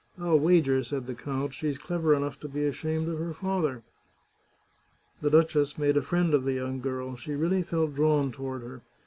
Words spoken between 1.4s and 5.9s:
she's clever enough to be ashamed of her father!" The duchess